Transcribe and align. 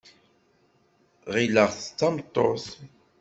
Ɣileɣ-t 1.33 1.77
d 1.85 1.87
tameṭṭut. 1.99 2.65